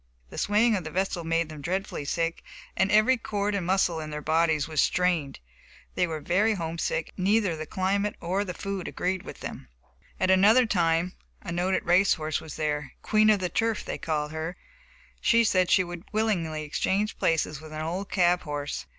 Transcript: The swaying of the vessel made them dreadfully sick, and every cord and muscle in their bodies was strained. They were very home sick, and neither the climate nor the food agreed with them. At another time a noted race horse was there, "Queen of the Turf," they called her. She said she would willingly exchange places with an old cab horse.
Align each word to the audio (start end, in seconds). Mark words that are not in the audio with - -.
The 0.31 0.39
swaying 0.39 0.75
of 0.75 0.83
the 0.83 0.89
vessel 0.89 1.23
made 1.23 1.49
them 1.49 1.61
dreadfully 1.61 2.05
sick, 2.05 2.41
and 2.75 2.91
every 2.91 3.17
cord 3.17 3.53
and 3.53 3.67
muscle 3.67 3.99
in 3.99 4.09
their 4.09 4.19
bodies 4.23 4.67
was 4.67 4.81
strained. 4.81 5.39
They 5.93 6.07
were 6.07 6.19
very 6.21 6.55
home 6.55 6.79
sick, 6.79 7.11
and 7.15 7.23
neither 7.25 7.55
the 7.55 7.67
climate 7.67 8.15
nor 8.19 8.43
the 8.43 8.55
food 8.55 8.87
agreed 8.87 9.21
with 9.21 9.41
them. 9.41 9.67
At 10.19 10.31
another 10.31 10.65
time 10.65 11.13
a 11.43 11.51
noted 11.51 11.85
race 11.85 12.15
horse 12.15 12.41
was 12.41 12.55
there, 12.55 12.93
"Queen 13.03 13.29
of 13.29 13.41
the 13.41 13.49
Turf," 13.49 13.85
they 13.85 13.99
called 13.99 14.31
her. 14.31 14.57
She 15.21 15.43
said 15.43 15.69
she 15.69 15.83
would 15.83 16.03
willingly 16.11 16.63
exchange 16.63 17.19
places 17.19 17.61
with 17.61 17.71
an 17.71 17.83
old 17.83 18.09
cab 18.09 18.41
horse. 18.41 18.87